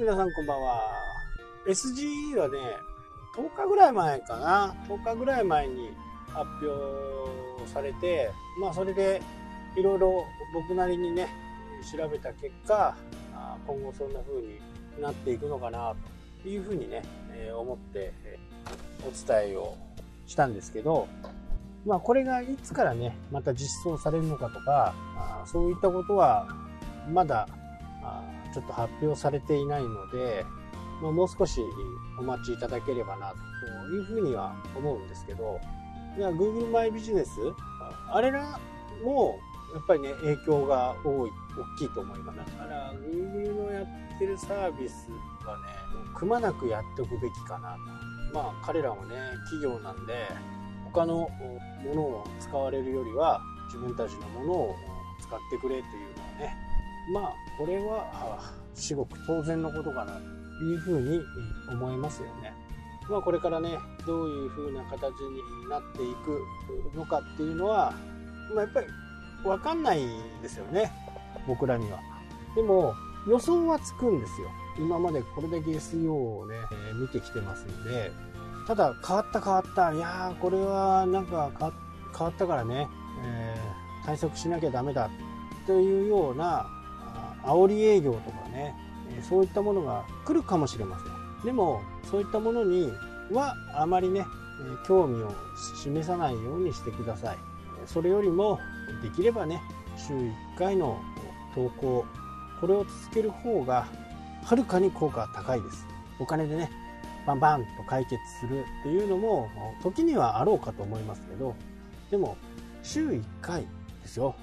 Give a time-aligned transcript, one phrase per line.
[0.00, 0.94] 皆さんこんばんは。
[1.66, 2.56] SGE はね、
[3.36, 4.74] 10日ぐらい前かな。
[4.88, 5.90] 10日ぐらい前に
[6.28, 9.20] 発表されて、まあそれで
[9.76, 10.24] いろいろ
[10.54, 11.28] 僕なりにね、
[11.94, 12.96] 調べた結果、
[13.66, 14.58] 今後そんな風に
[15.02, 15.94] なっていくのかな
[16.42, 17.02] というふうにね、
[17.54, 18.14] 思って
[19.06, 19.76] お伝えを
[20.26, 21.08] したんですけど、
[21.84, 24.94] まあこれがいつからね、また実装されるのかとか、
[25.44, 26.48] そういったことは
[27.12, 27.46] まだ
[28.52, 30.44] ちょっと発表されていないので、
[31.02, 31.60] まあ、もう少し
[32.18, 35.60] お待ちいただければなというふうには思うんですけど、
[36.16, 37.30] いや Google マイビジネス、
[38.12, 38.58] あれら
[39.04, 39.38] も
[39.74, 42.38] やっぱりね、影響が多い、大きいと思います。
[42.38, 45.08] だから Google のやってるサービス
[45.46, 45.62] はね、
[46.14, 47.78] くまなくやっておくべきかなと。
[48.34, 50.28] まあ彼らもね、企業なんで、
[50.92, 51.30] 他のも
[51.94, 54.74] のを使われるよりは自分たちのものを
[55.20, 56.69] 使ってくれというのはね、
[57.12, 58.40] まあこれは
[58.74, 60.12] 至極当然のことかな
[60.58, 61.20] というふうに
[61.70, 62.52] 思いますよね。
[63.08, 67.92] まあこれからねどういうふうな形になっていくのかっていうのは、
[68.54, 68.86] まあ、やっぱり
[69.42, 70.06] 分かんない
[70.42, 70.92] ですよね
[71.46, 71.98] 僕らには。
[72.54, 72.94] でも
[73.26, 74.48] 予想はつくんですよ。
[74.78, 76.56] 今までこれだけ SEO をね、
[76.88, 78.10] えー、見てきてますんで
[78.66, 82.88] ただ変わった変わったいやーこれはなんか変わったからね、
[83.24, 85.10] えー、対策しなきゃダメだ
[85.66, 86.66] というような
[87.44, 88.74] 煽り営業とかね
[89.28, 91.04] そういったものが来るかもしれませ
[91.42, 91.44] ん。
[91.44, 92.90] でもそういったものに
[93.32, 94.24] はあまりね
[94.86, 95.32] 興味を
[95.82, 97.38] 示さないようにしてください。
[97.86, 98.58] それよりも
[99.02, 99.60] できればね
[99.96, 101.00] 週1回の
[101.54, 102.04] 投稿
[102.60, 103.86] これを続ける方が
[104.44, 105.86] はるかに効果が高いです。
[106.18, 106.70] お金でね
[107.26, 109.48] バンバンと解決するっていうのも
[109.82, 111.54] 時にはあろうかと思いますけど
[112.10, 112.36] でも
[112.82, 113.62] 週1回
[114.02, 114.34] ですよ。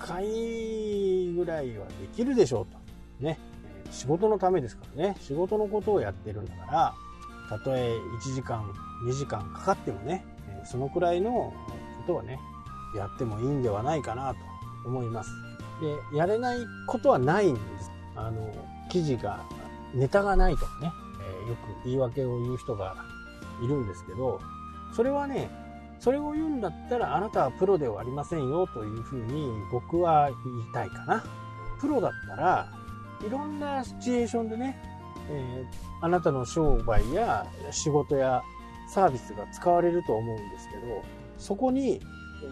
[0.00, 2.78] 回ぐらいはできるでしょうと。
[3.24, 3.38] ね。
[3.90, 5.16] 仕事のためですからね。
[5.20, 6.94] 仕事のことをやってるんだから、
[7.48, 8.62] たとえ1時間、
[9.06, 10.24] 2時間かかってもね、
[10.64, 11.52] そのくらいのこ
[12.06, 12.38] とはね、
[12.96, 14.40] やってもいいんではないかなと
[14.86, 15.30] 思います。
[16.12, 17.90] で、やれないことはないんです。
[18.16, 18.52] あの、
[18.90, 19.44] 記事が、
[19.94, 20.92] ネタがないとかね、
[21.46, 22.96] えよく言い訳を言う人が
[23.62, 24.40] いるんですけど、
[24.94, 25.50] それはね、
[25.98, 31.24] それを言うんだったらあなたはプロではありませんよというふうに僕は言いたいかな。
[31.80, 32.68] プロだったら
[33.26, 34.80] いろんなシチュエーションでね、
[35.30, 38.42] えー、あなたの商売や仕事や
[38.88, 41.02] サービスが使われると思うんですけど、
[41.36, 42.00] そこに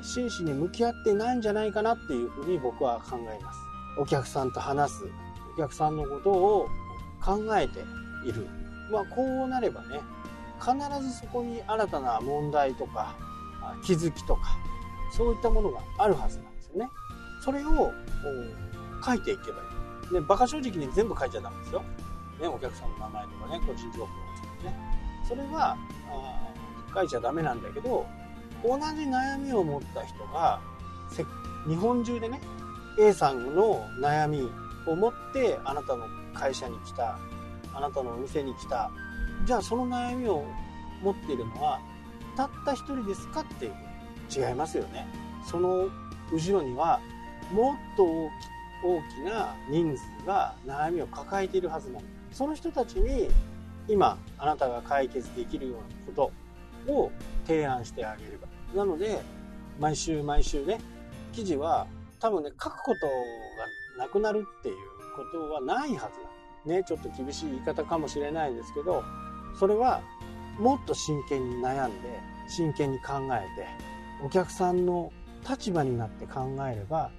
[0.02, 3.58] 真摯に向き合ってないんじゃないかなっていうふうに僕は考えます。
[3.98, 5.04] お客さんと話す、
[5.54, 6.68] お客さんのことを
[7.24, 7.80] 考えて
[8.24, 8.46] いる。
[8.90, 10.00] まあこうなればね、
[10.60, 13.14] 必ずそこに新たな問題とか
[13.82, 14.56] 気づきとか、
[15.10, 16.90] そういったものがあるはずなんですよね。
[17.42, 17.92] それを
[19.04, 20.14] 書いていけばいい。
[20.14, 21.82] ね、馬鹿正直に全部書いちゃダメですよ。
[22.40, 24.76] ね、お客さんの名前とかね、個人情報をつけてね。
[25.28, 25.76] それは
[26.10, 26.54] あ
[26.94, 28.06] 書いちゃダメなんだけど、
[28.62, 30.60] 同じ悩みを持った人が、
[31.66, 32.40] 日本中でね、
[32.98, 34.50] A さんの悩み
[34.86, 37.18] を持ってあなたの会社に来た、
[37.74, 38.90] あなたのお店に来た。
[39.44, 40.44] じゃあその悩みを
[41.02, 41.78] 持っているのは
[42.36, 43.74] たった一人ですかっていう
[44.30, 45.06] 違いますよね。
[45.48, 45.88] その
[46.32, 47.00] 後ろには
[47.52, 48.04] もっと
[48.84, 52.02] 大きな人数が悩みを抱えているはずなの。
[52.32, 53.28] その人たちに
[53.88, 56.32] 今あなたが解決できるようなこ
[56.86, 57.10] とを
[57.46, 58.48] 提案してあげれば。
[58.74, 59.22] なので
[59.78, 60.80] 毎週毎週ね
[61.32, 61.86] 記事は
[62.18, 63.06] 多分ね書くこと
[63.98, 64.76] がなくなるっていう
[65.16, 66.10] ことはないは
[66.66, 69.04] ずなねちょっと厳しい言い方かもしれないんですけど
[69.58, 70.02] それは
[70.58, 73.66] もっと真剣に悩んで真剣に考えて
[74.24, 75.12] お客さんの
[75.48, 77.10] 立場になって考えれば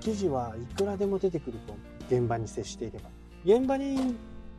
[0.00, 1.76] 記事はいくらでも出てくると
[2.08, 3.08] 現場に接していれば。
[3.44, 4.16] 現場に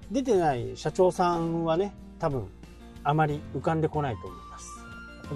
[0.09, 2.47] 出てない社長さんはね多分
[3.03, 4.67] あまり浮かんでこないと思います。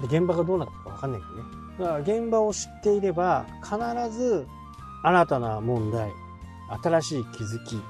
[0.08, 1.42] で現場がどうなってるか分かんないけどね。
[1.78, 3.76] だから現場を知っていれば必
[4.16, 4.46] ず
[5.02, 6.10] 新たな問題
[6.82, 7.80] 新しい気づき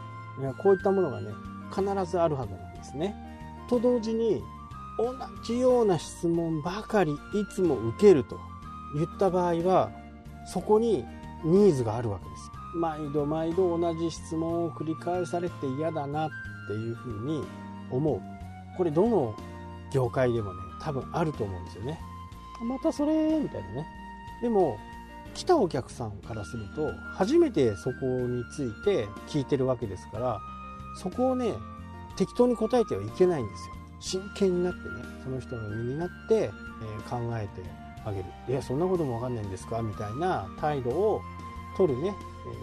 [0.62, 1.31] こういったものがね
[1.70, 3.14] 必ずあるはずなんですね。
[3.69, 4.43] と同時に
[4.98, 8.38] 同じような質問ばかりいつも受けると
[8.94, 9.90] 言った場合は
[10.46, 11.04] そこに
[11.44, 16.31] ニーズがあるわけです毎度毎度同じ質問を繰り返されて嫌だなっ
[16.69, 17.44] ていうふうに
[17.90, 18.20] 思う。
[18.76, 19.34] これどの
[19.93, 21.99] 業界でもね多分あると思うんですよね。
[22.69, 23.38] またそれ？
[23.40, 23.87] みたいなね。
[24.42, 24.76] でも
[25.32, 30.40] 来たお客さんからすると初めてそこについて聞いてるわけですから
[31.00, 31.54] そこをね
[32.16, 33.75] 適当に答えてはいけないんですよ。
[34.00, 34.94] 真剣になってね
[35.25, 36.50] その人の身になって、え、
[37.08, 37.62] 考えて
[38.04, 39.82] あげるいやそんなことも分かんないんですか？
[39.82, 41.20] みたいな態度を
[41.76, 42.14] 取るね、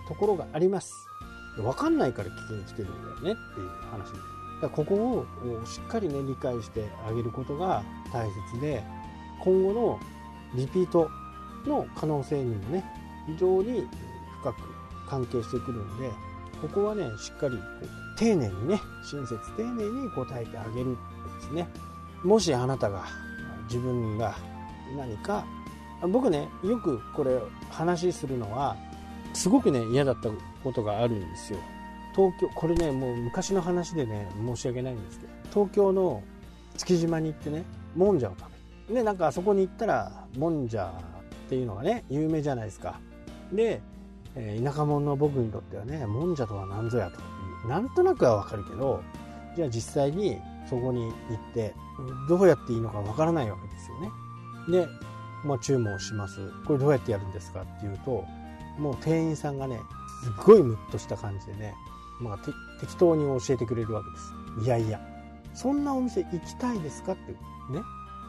[0.06, 0.94] え、ところがあります
[1.58, 4.12] 分かんないから聞きに来てるんだよねっていう話。
[4.62, 5.26] だここを
[5.66, 7.84] しっかりね理解してあげることが
[8.14, 8.82] 大切で
[9.44, 10.00] 今後の
[10.56, 11.10] リピート
[11.66, 12.84] の可能性にもね
[13.28, 13.88] 非常に
[14.42, 14.56] 深く
[15.10, 16.10] 関係してくるんで
[16.62, 17.58] ここはねしっかり
[18.18, 20.98] 丁寧にね親切丁寧に答えてあげるで
[21.42, 21.68] すね。
[22.24, 23.06] もしあなたが
[23.66, 24.36] 自分が
[24.98, 25.46] 何か
[26.02, 27.40] 僕ねよくこれ
[27.70, 28.76] 話するのは
[29.34, 30.30] すごくね嫌だった
[30.64, 31.60] ことがあるんですよ。
[32.16, 36.22] 東京これねもう昔の話でね申し訳ないんですけど東京の
[36.78, 37.64] 築島に行ってね
[37.96, 38.52] もんじゃを食
[38.88, 39.00] べる。
[39.00, 40.94] でなんかあそこに行ったらもんじゃ
[41.46, 43.00] っていうのがね有名じゃないですか。
[43.52, 43.82] で、
[44.36, 47.33] えー、田舎者の僕にとってはねもんじゃとは何ぞやと。
[47.68, 49.04] なんとなくはわかるけど
[49.56, 50.40] じゃあ実際に
[50.70, 51.74] そこに行って
[52.28, 54.10] どうやっていいのかわからないわけですよね。
[54.70, 54.88] で、
[55.46, 56.52] まあ、注文します。
[56.66, 58.24] これどうやってやるんですかっていうと
[58.78, 59.80] もう店員さんがね
[60.24, 61.76] すっごいムッとした感じでね、
[62.20, 62.38] まあ、
[62.80, 64.66] 適当に教えてくれるわけです。
[64.66, 65.00] いやいや
[65.54, 67.38] そんなお店行きたいですかってね。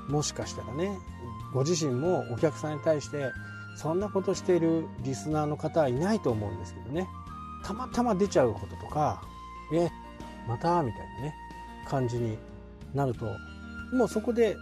[0.09, 0.99] もしかしたらね
[1.55, 3.31] ご自身もお客さんに対して
[3.77, 7.09] そんなことしているリスナーの方はいないと思うんですけどね。
[7.65, 9.23] たまたま出ちゃうこととか
[9.73, 9.91] え
[10.47, 11.35] またみたいなね
[11.89, 12.37] 感じに
[12.95, 13.27] なると
[13.93, 14.57] もうそこで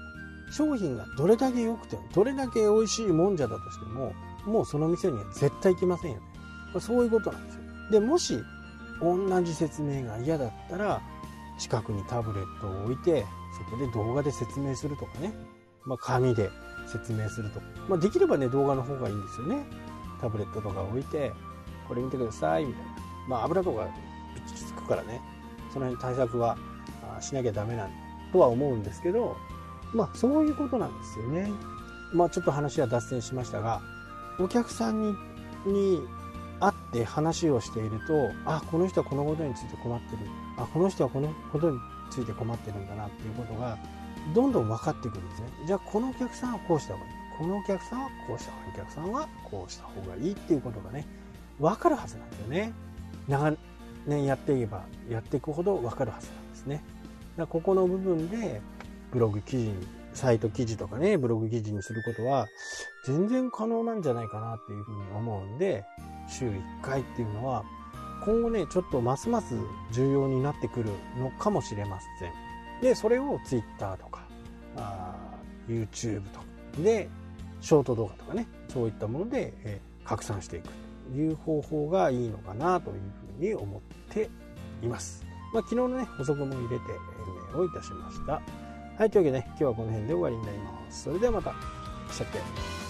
[0.50, 4.12] 商品がどれだけ良くてもどれだけ美味しいもんじゃだとしても
[4.44, 6.22] もうその店には絶対行きませんよね。
[6.80, 7.62] そういうことなんですよ。
[7.90, 8.38] でもし
[9.00, 11.00] 同じ説明が嫌だったら
[11.58, 13.24] 近くにタブレットを置いて
[13.56, 15.32] そこで動画で説明するとかね、
[15.84, 16.50] まあ、紙で
[16.90, 19.64] 説明するとか、まあ、できればね動画の方がいいんですよね。
[20.20, 21.32] タブレットとか置いて
[21.88, 22.64] これ見てください。
[22.64, 22.92] みたいな
[23.28, 23.86] まあ油とか
[24.34, 25.20] ピッチつくからね。
[25.72, 26.56] その辺対策は
[27.20, 27.90] しなきゃダメなん
[28.32, 29.36] とは思うんですけど
[29.94, 31.50] まあそういうことなんですよね。
[32.12, 33.80] まあちょっと話は脱線しましたが
[34.38, 35.14] お客さんに
[35.64, 36.00] に
[36.60, 40.18] 会って話をしているとあこの人はこのことについて困ってる。
[40.58, 41.78] あこの人はこのことに
[42.10, 43.78] ついて困ってるんだなっていうことが
[44.34, 45.48] どんどん分かってくるんですね。
[45.66, 47.12] じゃあこのお客さんはこうした方がいい。
[47.38, 48.52] このお客さんはこうした。
[48.52, 51.06] 方がいいお客さんはこうした方がいいっていうことがね
[51.62, 52.72] 分かるはずなんですよね。
[53.28, 53.56] 長
[54.06, 56.84] 年やっていけばやっていくほど分かるはずなんですね。
[57.36, 58.60] だここの部分で
[59.12, 59.74] ブログ記事に
[60.12, 62.48] サイト記事とかねブログ記事にすることは
[63.06, 65.84] 全然可能なんじゃないかなっていうふうに思うんで
[66.28, 67.64] 週1回っていうのは
[68.24, 69.54] 今後ねちょっとますます
[69.92, 72.32] 重要になってくるのかもしれません。
[72.82, 74.22] でそれを Twitter とか
[74.76, 75.14] あ
[75.68, 76.46] YouTube とか
[76.78, 77.08] で
[77.60, 80.68] ショート動画とかねそういったもので、えー、拡散していく。
[81.12, 83.00] いう方法がいいのかなという
[83.38, 83.80] ふうに思っ
[84.12, 84.30] て
[84.82, 86.84] います、まあ、昨日のね補足も入れて
[87.54, 88.42] 命をいたしました。
[88.98, 91.04] はいというわけでね今日はこの辺で終わりになります。
[91.04, 91.54] それではまた。
[92.12, 92.81] したっけ